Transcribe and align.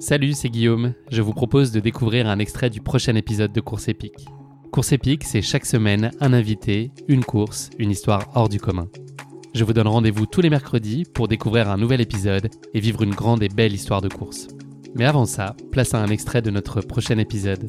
Salut, 0.00 0.32
c'est 0.32 0.48
Guillaume. 0.48 0.94
Je 1.10 1.22
vous 1.22 1.32
propose 1.32 1.72
de 1.72 1.80
découvrir 1.80 2.28
un 2.28 2.38
extrait 2.38 2.70
du 2.70 2.80
prochain 2.80 3.16
épisode 3.16 3.52
de 3.52 3.60
Course 3.60 3.88
épique. 3.88 4.26
Course 4.70 4.92
épique, 4.92 5.24
c'est 5.24 5.42
chaque 5.42 5.66
semaine 5.66 6.12
un 6.20 6.32
invité, 6.32 6.92
une 7.08 7.24
course, 7.24 7.70
une 7.80 7.90
histoire 7.90 8.30
hors 8.36 8.48
du 8.48 8.60
commun. 8.60 8.86
Je 9.54 9.64
vous 9.64 9.72
donne 9.72 9.88
rendez-vous 9.88 10.26
tous 10.26 10.40
les 10.40 10.50
mercredis 10.50 11.02
pour 11.04 11.26
découvrir 11.26 11.68
un 11.68 11.76
nouvel 11.76 12.00
épisode 12.00 12.48
et 12.74 12.78
vivre 12.78 13.02
une 13.02 13.14
grande 13.14 13.42
et 13.42 13.48
belle 13.48 13.72
histoire 13.72 14.00
de 14.00 14.08
course. 14.08 14.46
Mais 14.94 15.04
avant 15.04 15.26
ça, 15.26 15.56
place 15.72 15.94
à 15.94 15.98
un 15.98 16.08
extrait 16.10 16.42
de 16.42 16.50
notre 16.50 16.80
prochain 16.80 17.18
épisode. 17.18 17.68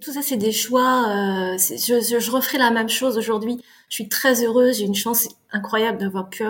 Tout 0.00 0.12
ça, 0.12 0.20
c'est 0.20 0.36
des 0.36 0.50
choix. 0.50 1.06
euh, 1.10 1.58
je, 1.58 2.18
je, 2.18 2.30
referai 2.32 2.58
la 2.58 2.72
même 2.72 2.88
chose 2.88 3.16
aujourd'hui. 3.18 3.60
Je 3.88 3.94
suis 3.94 4.08
très 4.08 4.44
heureuse. 4.44 4.78
J'ai 4.78 4.84
une 4.86 4.96
chance 4.96 5.28
incroyable 5.52 5.98
d'avoir 5.98 6.28
pu, 6.28 6.42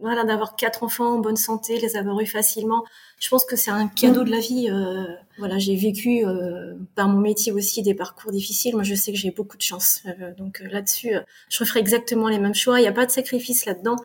voilà, 0.00 0.24
d'avoir 0.24 0.56
quatre 0.56 0.82
enfants 0.82 1.14
en 1.14 1.18
bonne 1.18 1.36
santé, 1.36 1.78
les 1.78 1.96
avoir 1.96 2.20
eus 2.20 2.26
facilement. 2.26 2.84
Je 3.18 3.28
pense 3.28 3.44
que 3.44 3.56
c'est 3.56 3.72
un 3.72 3.88
cadeau 3.88 4.22
de 4.22 4.30
la 4.30 4.38
vie. 4.38 4.68
euh, 4.70 5.04
voilà, 5.38 5.58
j'ai 5.58 5.74
vécu 5.74 6.24
euh, 6.24 6.74
par 6.94 7.08
mon 7.08 7.18
métier 7.18 7.50
aussi 7.52 7.82
des 7.82 7.94
parcours 7.94 8.30
difficiles. 8.30 8.74
Moi, 8.74 8.84
je 8.84 8.94
sais 8.94 9.10
que 9.10 9.18
j'ai 9.18 9.32
beaucoup 9.32 9.56
de 9.56 9.62
chance. 9.62 10.02
Euh, 10.06 10.32
donc 10.36 10.60
euh, 10.60 10.68
là-dessus, 10.68 11.14
euh, 11.16 11.20
je 11.48 11.58
referai 11.58 11.80
exactement 11.80 12.28
les 12.28 12.38
mêmes 12.38 12.54
choix. 12.54 12.78
Il 12.78 12.82
n'y 12.82 12.88
a 12.88 12.92
pas 12.92 13.06
de 13.06 13.10
sacrifice 13.10 13.66
là-dedans. 13.66 13.96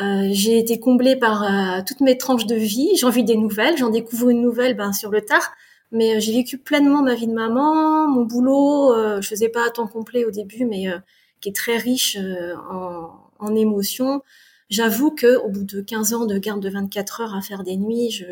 Euh, 0.00 0.28
j'ai 0.30 0.58
été 0.58 0.78
comblée 0.78 1.16
par 1.16 1.44
toutes 1.84 2.00
mes 2.00 2.16
tranches 2.16 2.46
de 2.46 2.56
vie. 2.56 2.90
J'en 2.96 3.10
vis 3.10 3.24
des 3.24 3.36
nouvelles. 3.36 3.76
J'en 3.76 3.90
découvre 3.90 4.28
une 4.28 4.40
nouvelle 4.40 4.76
ben, 4.76 4.92
sur 4.92 5.10
le 5.10 5.20
tard. 5.20 5.52
Mais 5.90 6.20
j'ai 6.20 6.32
vécu 6.32 6.58
pleinement 6.58 7.02
ma 7.02 7.14
vie 7.14 7.28
de 7.28 7.32
maman, 7.32 8.08
mon 8.08 8.22
boulot. 8.22 8.92
Je 9.20 9.28
faisais 9.28 9.48
pas 9.48 9.66
à 9.66 9.70
temps 9.70 9.86
complet 9.86 10.24
au 10.24 10.32
début, 10.32 10.64
mais 10.64 10.86
qui 11.40 11.50
est 11.50 11.52
très 11.52 11.76
riche 11.76 12.18
en, 12.70 13.10
en 13.38 13.54
émotions. 13.54 14.22
J'avoue 14.70 15.10
que 15.10 15.36
au 15.36 15.50
bout 15.50 15.64
de 15.64 15.80
15 15.82 16.14
ans 16.14 16.24
de 16.24 16.38
garde 16.38 16.60
de 16.60 16.70
24 16.70 17.20
heures 17.20 17.34
à 17.34 17.42
faire 17.42 17.64
des 17.64 17.76
nuits, 17.76 18.10
je, 18.10 18.24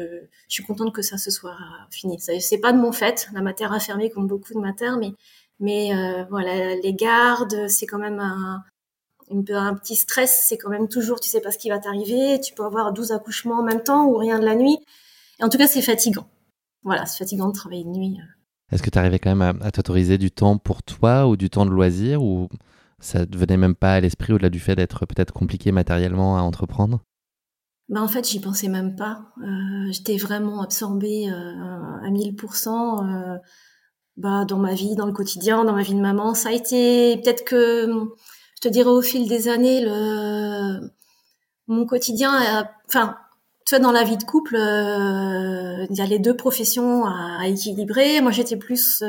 suis 0.48 0.64
contente 0.64 0.94
que 0.94 1.02
ça 1.02 1.18
se 1.18 1.30
soit 1.30 1.56
fini. 1.90 2.18
C'est 2.18 2.58
pas 2.58 2.72
de 2.72 2.78
mon 2.78 2.92
fait. 2.92 3.28
La 3.34 3.42
matière 3.42 3.72
a 3.72 3.80
fermé 3.80 4.10
comme 4.10 4.26
beaucoup 4.26 4.54
de 4.54 4.58
matières, 4.58 4.96
mais 4.96 5.12
mais 5.60 5.94
euh, 5.94 6.24
voilà, 6.30 6.74
les 6.74 6.94
gardes, 6.94 7.68
c'est 7.68 7.86
quand 7.86 7.98
même 7.98 8.18
un, 8.18 8.64
petit 9.74 9.94
stress. 9.94 10.46
C'est 10.48 10.56
quand 10.56 10.70
même 10.70 10.88
toujours, 10.88 11.20
tu 11.20 11.28
sais 11.28 11.40
pas 11.40 11.52
ce 11.52 11.58
qui 11.58 11.68
va 11.68 11.78
t'arriver. 11.78 12.40
Tu 12.40 12.54
peux 12.54 12.64
avoir 12.64 12.92
12 12.92 13.12
accouchements 13.12 13.60
en 13.60 13.62
même 13.62 13.82
temps 13.82 14.06
ou 14.06 14.16
rien 14.16 14.38
de 14.38 14.44
la 14.44 14.56
nuit. 14.56 14.78
Et 15.38 15.44
en 15.44 15.48
tout 15.48 15.58
cas, 15.58 15.68
c'est 15.68 15.82
fatigant. 15.82 16.28
Voilà, 16.82 17.06
c'est 17.06 17.18
fatigant 17.18 17.48
de 17.48 17.52
travailler 17.52 17.84
de 17.84 17.90
nuit. 17.90 18.18
Est-ce 18.72 18.82
que 18.82 18.90
tu 18.90 18.98
arrivais 18.98 19.18
quand 19.18 19.34
même 19.34 19.60
à, 19.60 19.66
à 19.66 19.70
t'autoriser 19.70 20.18
du 20.18 20.30
temps 20.30 20.58
pour 20.58 20.82
toi 20.82 21.28
ou 21.28 21.36
du 21.36 21.50
temps 21.50 21.66
de 21.66 21.70
loisir 21.70 22.22
ou 22.22 22.48
ça 23.02 23.26
ne 23.26 23.36
venait 23.36 23.56
même 23.56 23.74
pas 23.74 23.94
à 23.94 24.00
l'esprit 24.00 24.32
au-delà 24.32 24.48
du 24.48 24.60
fait 24.60 24.76
d'être 24.76 25.04
peut-être 25.06 25.32
compliqué 25.32 25.72
matériellement 25.72 26.38
à 26.38 26.42
entreprendre 26.42 27.02
Bah 27.88 28.00
en 28.00 28.08
fait, 28.08 28.26
j'y 28.28 28.40
pensais 28.40 28.68
même 28.68 28.96
pas. 28.96 29.26
Euh, 29.42 29.90
J'étais 29.92 30.16
vraiment 30.16 30.62
absorbée 30.62 31.28
euh, 31.30 32.06
à 32.06 32.10
1000% 32.10 33.04
euh, 33.04 33.38
bah, 34.16 34.44
dans 34.46 34.58
ma 34.58 34.74
vie, 34.74 34.94
dans 34.96 35.06
le 35.06 35.12
quotidien, 35.12 35.64
dans 35.64 35.74
ma 35.74 35.82
vie 35.82 35.94
de 35.94 36.00
maman. 36.00 36.34
Ça 36.34 36.50
a 36.50 36.52
été 36.52 37.16
peut-être 37.18 37.44
que, 37.44 37.86
je 38.56 38.60
te 38.60 38.68
dirais 38.68 38.88
au 38.90 39.02
fil 39.02 39.28
des 39.28 39.48
années, 39.48 39.84
le 39.84 40.80
mon 41.68 41.86
quotidien, 41.86 42.32
a- 42.34 42.70
enfin, 42.88 43.16
tu 43.66 43.74
vois, 43.74 43.82
dans 43.82 43.92
la 43.92 44.04
vie 44.04 44.16
de 44.16 44.24
couple, 44.24 44.56
euh, 44.56 45.86
il 45.90 45.96
y 45.96 46.00
a 46.00 46.06
les 46.06 46.18
deux 46.18 46.36
professions 46.36 47.04
à, 47.06 47.46
équilibrer. 47.48 48.20
Moi, 48.20 48.32
j'étais 48.32 48.56
plus 48.56 49.02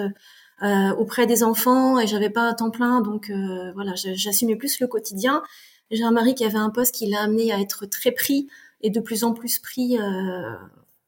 auprès 0.97 1.25
des 1.25 1.43
enfants 1.43 1.99
et 1.99 2.07
j'avais 2.07 2.29
pas 2.29 2.41
un 2.41 2.53
temps 2.53 2.71
plein, 2.71 3.01
donc 3.01 3.29
euh, 3.29 3.71
voilà, 3.73 3.93
j'assumais 3.95 4.55
plus 4.55 4.79
le 4.79 4.87
quotidien. 4.87 5.43
J'ai 5.91 6.03
un 6.03 6.11
mari 6.11 6.35
qui 6.35 6.45
avait 6.45 6.57
un 6.57 6.69
poste 6.69 6.95
qui 6.95 7.07
l'a 7.07 7.21
amené 7.21 7.51
à 7.51 7.59
être 7.59 7.85
très 7.85 8.11
pris 8.11 8.47
et 8.81 8.89
de 8.89 8.99
plus 8.99 9.23
en 9.23 9.33
plus 9.33 9.59
pris 9.59 9.97
euh, 9.99 10.55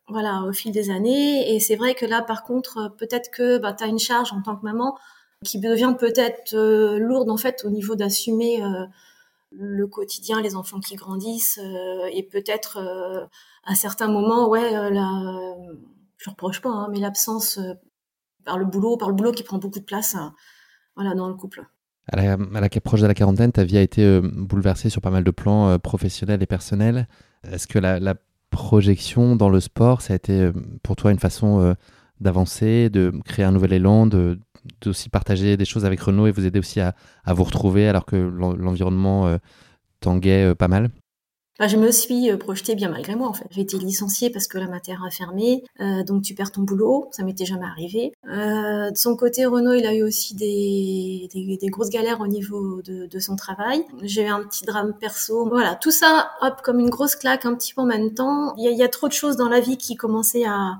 voilà 0.07 0.43
au 0.43 0.53
fil 0.53 0.71
des 0.71 0.89
années 0.89 1.53
et 1.55 1.59
c'est 1.59 1.75
vrai 1.75 1.95
que 1.95 2.05
là 2.05 2.21
par 2.21 2.43
contre 2.43 2.77
euh, 2.77 2.89
peut-être 2.89 3.31
que 3.31 3.57
bah, 3.57 3.73
tu 3.73 3.83
as 3.83 3.87
une 3.87 3.99
charge 3.99 4.33
en 4.33 4.41
tant 4.41 4.55
que 4.55 4.63
maman 4.63 4.97
qui 5.43 5.59
devient 5.59 5.95
peut-être 5.97 6.55
euh, 6.55 6.97
lourde 6.99 7.29
en 7.29 7.37
fait 7.37 7.63
au 7.65 7.69
niveau 7.69 7.95
d'assumer 7.95 8.63
euh, 8.63 8.85
le 9.51 9.87
quotidien 9.87 10.41
les 10.41 10.55
enfants 10.55 10.79
qui 10.79 10.95
grandissent 10.95 11.59
euh, 11.61 12.05
et 12.11 12.23
peut-être 12.23 12.77
euh, 12.77 13.25
à 13.65 13.75
certains 13.75 14.07
moments 14.07 14.47
ouais 14.47 14.75
euh, 14.75 14.89
la 14.89 15.55
je 16.17 16.29
reproche 16.29 16.61
pas 16.61 16.69
hein, 16.69 16.87
mais 16.91 16.99
l'absence 16.99 17.57
euh, 17.57 17.73
par 18.45 18.57
le 18.57 18.65
boulot 18.65 18.97
par 18.97 19.09
le 19.09 19.15
boulot 19.15 19.31
qui 19.31 19.43
prend 19.43 19.57
beaucoup 19.57 19.79
de 19.79 19.85
place 19.85 20.15
hein, 20.15 20.33
voilà 20.95 21.13
dans 21.13 21.27
le 21.27 21.35
couple. 21.35 21.65
À 22.07 22.17
la, 22.17 22.33
à 22.33 22.69
proche 22.81 23.01
de 23.01 23.07
la 23.07 23.15
quarantaine, 23.15 23.51
ta 23.51 23.63
vie 23.63 23.77
a 23.77 23.81
été 23.81 24.03
euh, 24.03 24.21
bouleversée 24.21 24.89
sur 24.89 25.01
pas 25.01 25.09
mal 25.09 25.23
de 25.23 25.31
plans 25.31 25.69
euh, 25.69 25.77
professionnels 25.79 26.41
et 26.43 26.45
personnels. 26.45 27.07
Est-ce 27.43 27.67
que 27.67 27.79
la, 27.79 28.15
projection 28.51 29.35
dans 29.35 29.49
le 29.49 29.59
sport, 29.59 30.01
ça 30.01 30.13
a 30.13 30.15
été 30.15 30.39
euh, 30.39 30.53
pour 30.81 30.95
toi 30.95 31.11
une 31.11 31.19
façon 31.19 31.75
d'avancer, 32.21 32.89
de 32.89 33.11
créer 33.25 33.43
un 33.43 33.51
nouvel 33.51 33.73
élan, 33.73 34.07
de 34.07 34.39
d'aussi 34.81 35.09
partager 35.09 35.57
des 35.57 35.65
choses 35.65 35.85
avec 35.85 35.99
Renault 35.99 36.25
et 36.25 36.31
vous 36.31 36.45
aider 36.45 36.57
aussi 36.57 36.79
à, 36.79 36.95
à 37.23 37.33
vous 37.33 37.43
retrouver 37.43 37.87
alors 37.87 38.05
que 38.05 38.15
l'en- 38.15 38.55
l'environnement 38.55 39.37
tanguait 39.99 40.55
pas 40.55 40.67
mal? 40.67 40.89
Bah, 41.57 41.67
je 41.69 41.77
me 41.77 41.89
suis 41.89 42.29
euh, 42.29 42.37
projetée 42.37 42.75
bien 42.75 42.89
malgré 42.89 43.15
moi 43.15 43.29
en 43.29 43.33
fait. 43.33 43.45
J'ai 43.49 43.61
été 43.61 43.77
licenciée 43.77 44.29
parce 44.29 44.45
que 44.47 44.57
la 44.57 44.67
matière 44.67 45.03
a 45.05 45.09
fermé, 45.09 45.63
euh, 45.79 46.03
donc 46.03 46.21
tu 46.23 46.33
perds 46.35 46.51
ton 46.51 46.63
boulot, 46.63 47.07
ça 47.11 47.23
m'était 47.23 47.45
jamais 47.45 47.65
arrivé. 47.65 48.11
Euh, 48.27 48.91
de 48.91 48.97
son 48.97 49.15
côté, 49.15 49.45
Renaud, 49.45 49.73
il 49.73 49.85
a 49.85 49.93
eu 49.93 50.03
aussi 50.03 50.35
des, 50.35 51.29
des, 51.33 51.55
des 51.57 51.67
grosses 51.67 51.89
galères 51.89 52.19
au 52.19 52.27
niveau 52.27 52.81
de, 52.81 53.05
de 53.05 53.19
son 53.19 53.37
travail. 53.37 53.85
J'ai 54.03 54.23
eu 54.23 54.27
un 54.27 54.43
petit 54.43 54.65
drame 54.65 54.93
perso. 54.99 55.47
Voilà, 55.47 55.75
tout 55.75 55.91
ça, 55.91 56.31
hop, 56.41 56.61
comme 56.61 56.79
une 56.81 56.89
grosse 56.89 57.15
claque 57.15 57.45
un 57.45 57.55
petit 57.55 57.73
peu 57.73 57.81
en 57.81 57.85
même 57.85 58.13
temps. 58.13 58.53
Il 58.57 58.65
y 58.65 58.67
a, 58.67 58.71
y 58.71 58.83
a 58.83 58.89
trop 58.89 59.07
de 59.07 59.13
choses 59.13 59.37
dans 59.37 59.47
la 59.47 59.61
vie 59.61 59.77
qui 59.77 59.95
commençaient 59.95 60.45
à, 60.45 60.79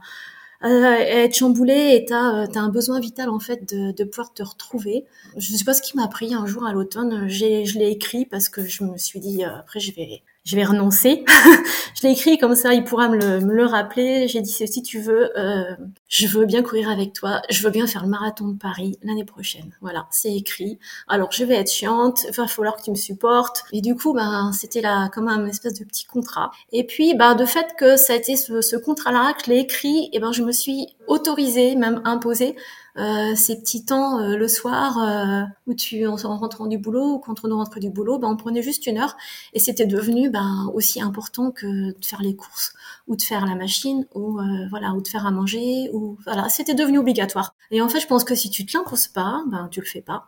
à 0.61 0.99
être 0.99 1.35
chamboulées 1.35 1.95
et 1.95 2.05
t'as 2.05 2.47
as 2.53 2.59
un 2.59 2.69
besoin 2.69 2.99
vital 2.99 3.29
en 3.29 3.39
fait 3.39 3.73
de, 3.73 3.91
de 3.91 4.03
pouvoir 4.03 4.33
te 4.33 4.43
retrouver. 4.43 5.05
Je 5.37 5.55
sais 5.55 5.63
pas 5.63 5.73
ce 5.73 5.81
qui 5.81 5.95
m'a 5.95 6.07
pris 6.09 6.33
un 6.33 6.45
jour 6.45 6.65
à 6.65 6.73
l'automne. 6.73 7.29
Je 7.29 7.45
l'ai 7.79 7.91
écrit 7.91 8.25
parce 8.25 8.49
que 8.49 8.65
je 8.65 8.83
me 8.83 8.97
suis 8.97 9.19
dit 9.21 9.43
euh, 9.45 9.55
après 9.59 9.79
je 9.79 9.93
vais 9.93 10.21
je 10.45 10.55
vais 10.55 10.63
renoncer. 10.63 11.25
je 11.95 12.03
l'ai 12.03 12.13
écrit 12.13 12.37
comme 12.37 12.55
ça, 12.55 12.73
il 12.73 12.83
pourra 12.83 13.09
me 13.09 13.17
le, 13.17 13.41
me 13.41 13.53
le 13.53 13.65
rappeler. 13.65 14.27
J'ai 14.27 14.41
dit 14.41 14.51
si 14.51 14.81
tu 14.83 14.99
veux, 14.99 15.37
euh, 15.37 15.75
je 16.07 16.27
veux 16.27 16.45
bien 16.45 16.61
courir 16.61 16.89
avec 16.89 17.13
toi, 17.13 17.41
je 17.49 17.63
veux 17.63 17.71
bien 17.71 17.87
faire 17.87 18.03
le 18.03 18.09
marathon 18.09 18.49
de 18.49 18.57
Paris 18.57 18.97
l'année 19.03 19.25
prochaine. 19.25 19.75
Voilà, 19.81 20.07
c'est 20.11 20.33
écrit. 20.33 20.77
Alors 21.07 21.31
je 21.31 21.43
vais 21.43 21.55
être 21.55 21.71
chiante, 21.71 22.25
va 22.35 22.47
falloir 22.47 22.77
que 22.77 22.83
tu 22.83 22.91
me 22.91 22.95
supportes. 22.95 23.63
Et 23.71 23.81
du 23.81 23.95
coup, 23.95 24.13
ben 24.13 24.51
c'était 24.53 24.81
là 24.81 25.09
comme 25.09 25.27
un 25.27 25.47
espèce 25.47 25.73
de 25.73 25.83
petit 25.83 26.05
contrat. 26.05 26.51
Et 26.71 26.85
puis, 26.85 27.15
ben 27.15 27.33
de 27.33 27.45
fait 27.45 27.75
que 27.77 27.97
ça 27.97 28.13
a 28.13 28.15
été 28.15 28.35
ce, 28.35 28.61
ce 28.61 28.75
contrat-là 28.75 29.33
que 29.33 29.45
je 29.45 29.51
l'ai 29.51 29.59
écrit, 29.59 30.09
et 30.13 30.19
ben 30.19 30.31
je 30.31 30.43
me 30.43 30.51
suis 30.51 30.95
autorisée, 31.07 31.75
même 31.75 32.01
imposée, 32.05 32.55
euh, 32.97 33.35
ces 33.35 33.59
petits 33.59 33.83
temps 33.83 34.19
euh, 34.19 34.37
le 34.37 34.47
soir 34.47 34.97
euh, 34.99 35.43
où 35.67 35.73
tu 35.73 36.07
en, 36.07 36.15
en 36.15 36.37
rentrant 36.37 36.65
du 36.65 36.77
boulot 36.77 37.15
ou 37.15 37.19
quand 37.19 37.43
on 37.43 37.53
rentre 37.53 37.79
du 37.79 37.89
boulot, 37.89 38.19
ben 38.19 38.29
on 38.29 38.37
prenait 38.37 38.61
juste 38.61 38.87
une 38.87 38.97
heure 38.97 39.17
et 39.53 39.59
c'était 39.59 39.85
devenu 39.85 40.29
ben 40.29 40.71
aussi 40.73 41.01
important 41.01 41.51
que 41.51 41.67
de 41.67 42.05
faire 42.05 42.21
les 42.21 42.35
courses 42.37 42.73
ou 43.07 43.17
de 43.17 43.21
faire 43.21 43.45
la 43.45 43.55
machine 43.55 44.05
ou 44.15 44.39
euh, 44.39 44.67
voilà 44.69 44.93
ou 44.93 45.01
de 45.01 45.07
faire 45.09 45.25
à 45.25 45.31
manger 45.31 45.89
ou 45.93 46.17
voilà 46.23 46.47
c'était 46.47 46.73
devenu 46.73 46.97
obligatoire. 46.99 47.53
Et 47.69 47.81
en 47.81 47.89
fait 47.89 47.99
je 47.99 48.07
pense 48.07 48.23
que 48.23 48.33
si 48.33 48.49
tu 48.49 48.65
te 48.65 48.77
l'imposes 48.77 49.07
pas, 49.07 49.43
ben 49.47 49.67
tu 49.69 49.81
le 49.81 49.85
fais 49.85 50.01
pas. 50.01 50.27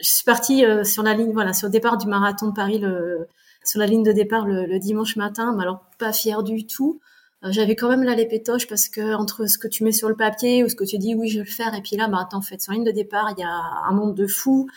Je 0.00 0.08
suis 0.08 0.24
partie 0.24 0.64
euh, 0.64 0.84
sur 0.84 1.02
la 1.02 1.14
ligne 1.14 1.32
voilà 1.32 1.52
sur 1.52 1.66
le 1.66 1.72
départ 1.72 1.96
du 1.96 2.06
marathon 2.06 2.48
de 2.48 2.54
Paris 2.54 2.78
le 2.78 3.26
sur 3.64 3.80
la 3.80 3.86
ligne 3.86 4.04
de 4.04 4.12
départ 4.12 4.46
le, 4.46 4.66
le 4.66 4.78
dimanche 4.78 5.16
matin, 5.16 5.52
mais 5.56 5.62
alors 5.62 5.80
pas 5.98 6.12
fière 6.12 6.44
du 6.44 6.64
tout. 6.66 7.00
Euh, 7.44 7.48
J'avais 7.50 7.74
quand 7.76 7.88
même 7.88 8.02
là 8.04 8.14
les 8.14 8.26
pétoches 8.26 8.66
parce 8.68 8.88
que 8.88 9.14
entre 9.14 9.46
ce 9.46 9.58
que 9.58 9.68
tu 9.68 9.84
mets 9.84 9.92
sur 9.92 10.08
le 10.08 10.16
papier 10.16 10.62
ou 10.64 10.68
ce 10.68 10.74
que 10.76 10.84
tu 10.84 10.98
dis 10.98 11.14
oui 11.14 11.28
je 11.28 11.38
vais 11.40 11.44
le 11.44 11.50
faire 11.50 11.74
et 11.74 11.82
puis 11.82 11.96
là 11.96 12.06
bah 12.08 12.18
attends 12.22 12.38
en 12.38 12.42
fait 12.42 12.60
sur 12.60 12.72
la 12.72 12.76
ligne 12.76 12.86
de 12.86 12.92
départ 12.92 13.32
il 13.36 13.40
y 13.40 13.44
a 13.44 13.50
un 13.88 13.92
monde 13.92 14.14
de 14.14 14.26
fous 14.26 14.68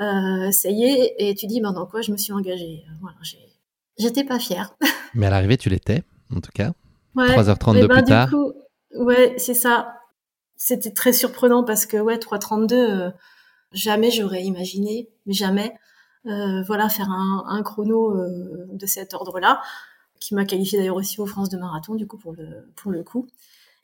euh, 0.00 0.50
ça 0.50 0.70
y 0.70 0.84
est 0.84 1.14
et 1.18 1.34
tu 1.34 1.46
dis 1.46 1.60
bah 1.60 1.72
dans 1.72 1.86
quoi 1.86 2.00
je 2.00 2.12
me 2.12 2.16
suis 2.16 2.32
engagée? 2.32 2.82
Euh, 2.88 2.92
voilà 3.00 3.16
j'étais 3.98 4.24
pas 4.24 4.38
fière 4.38 4.74
Mais 5.14 5.26
à 5.26 5.30
l'arrivée, 5.30 5.56
tu 5.56 5.68
l'étais, 5.68 6.02
en 6.34 6.40
tout 6.40 6.50
cas. 6.52 6.72
ouais 7.14 7.26
3h32 7.28 7.76
et 7.76 7.86
ben, 7.86 7.94
plus 7.96 8.02
du 8.02 8.08
tard. 8.08 8.30
coup, 8.30 8.52
ouais 8.96 9.34
c'est 9.38 9.54
ça 9.54 9.94
c'était 10.56 10.92
très 10.92 11.12
surprenant 11.12 11.62
parce 11.62 11.84
que 11.86 11.96
ouais 11.98 12.16
3.32 12.16 12.72
euh, 12.74 13.10
jamais 13.72 14.10
j'aurais 14.10 14.42
imaginé 14.44 15.10
mais 15.26 15.34
jamais 15.34 15.74
euh, 16.26 16.62
voilà 16.62 16.88
faire 16.88 17.10
un, 17.10 17.44
un 17.48 17.62
chrono 17.62 18.16
euh, 18.16 18.66
de 18.72 18.86
cet 18.86 19.12
ordre 19.14 19.38
là 19.40 19.60
qui 20.20 20.34
m'a 20.34 20.44
qualifié 20.44 20.78
d'ailleurs 20.78 20.96
aussi 20.96 21.20
aux 21.20 21.26
France 21.26 21.48
de 21.50 21.58
marathon 21.58 21.94
du 21.94 22.06
coup 22.06 22.18
pour 22.18 22.32
le 22.32 22.72
pour 22.76 22.90
le 22.92 23.02
coup 23.02 23.26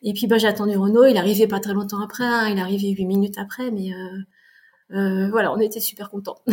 et 0.03 0.13
puis 0.13 0.27
bah 0.27 0.39
j'ai 0.39 0.49
attendu 0.49 0.77
Renault 0.77 1.05
il 1.05 1.17
arrivait 1.17 1.47
pas 1.47 1.61
très 1.61 1.75
longtemps 1.75 2.03
après 2.03 2.25
hein, 2.25 2.49
il 2.49 2.59
arrivait 2.59 2.91
huit 2.91 3.07
minutes 3.07 3.39
après 3.39 3.71
mais 3.71 3.93
euh, 3.93 4.97
euh, 4.97 5.31
voilà 5.31 5.53
on 5.53 5.59
était 5.59 5.81
super 5.81 6.11
contents 6.11 6.39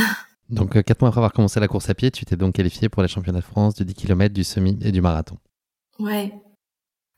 Donc, 0.49 0.77
euh, 0.77 0.81
quatre 0.81 1.01
mois 1.01 1.09
après 1.09 1.19
avoir 1.19 1.33
commencé 1.33 1.59
la 1.59 1.67
course 1.67 1.89
à 1.89 1.93
pied, 1.93 2.09
tu 2.09 2.23
t'es 2.23 2.37
donc 2.37 2.55
qualifié 2.55 2.87
pour 2.87 3.01
les 3.01 3.09
championnats 3.09 3.39
de 3.39 3.43
France 3.43 3.75
du 3.75 3.83
10 3.83 3.93
km, 3.93 4.33
du 4.33 4.45
semi 4.45 4.79
et 4.81 4.93
du 4.93 5.01
marathon. 5.01 5.35
ouais 5.99 6.33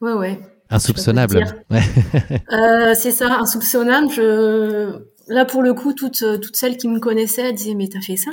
ouais 0.01 0.13
ouais 0.13 0.39
Insoupçonnable. 0.71 1.65
Ouais. 1.69 1.81
Euh, 2.51 2.94
c'est 2.95 3.12
ça, 3.12 3.39
insoupçonnable. 3.39 4.09
Je... 4.12 5.00
Là, 5.27 5.45
pour 5.45 5.62
le 5.62 5.73
coup, 5.73 5.94
toutes, 5.94 6.23
toutes 6.41 6.55
celles 6.55 6.77
qui 6.77 6.88
me 6.88 7.00
connaissaient 7.00 7.53
disaient, 7.53 7.75
mais 7.75 7.88
t'as 7.88 8.01
fait 8.01 8.17
ça? 8.17 8.31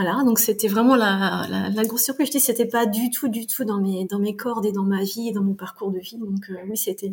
Voilà, 0.00 0.22
donc 0.22 0.38
c'était 0.38 0.68
vraiment 0.68 0.94
la, 0.94 1.72
grosse 1.84 2.04
surprise. 2.04 2.28
Je 2.28 2.32
dis, 2.32 2.40
c'était 2.40 2.66
pas 2.66 2.86
du 2.86 3.10
tout, 3.10 3.26
du 3.26 3.48
tout 3.48 3.64
dans 3.64 3.80
mes, 3.80 4.36
cordes 4.36 4.64
et 4.64 4.70
dans 4.70 4.84
ma 4.84 5.02
vie 5.02 5.30
et 5.30 5.32
dans 5.32 5.42
mon 5.42 5.54
parcours 5.54 5.90
de 5.90 5.98
vie. 5.98 6.18
Donc 6.18 6.48
oui, 6.68 6.76
c'était, 6.76 7.10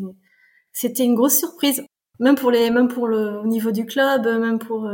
c'était 0.71 1.03
une 1.03 1.15
grosse 1.15 1.35
surprise. 1.35 1.83
Même 2.19 2.35
pour 2.35 2.51
les, 2.51 2.69
même 2.69 2.87
pour 2.87 3.07
le, 3.07 3.39
au 3.39 3.47
niveau 3.47 3.71
du 3.71 3.87
club, 3.87 4.27
même 4.27 4.59
pour, 4.59 4.87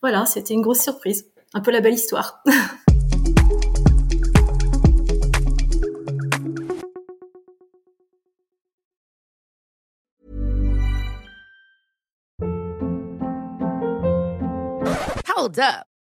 voilà, 0.00 0.26
c'était 0.26 0.54
une 0.54 0.62
grosse 0.62 0.80
surprise. 0.80 1.28
Un 1.54 1.60
peu 1.60 1.72
la 1.72 1.80
belle 1.80 1.94
histoire. 1.94 2.40